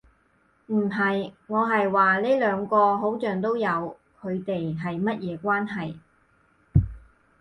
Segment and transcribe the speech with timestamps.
[0.65, 1.31] 唔係。
[1.45, 5.93] 我係話呢兩個好像都有，佢地係乜嘢關係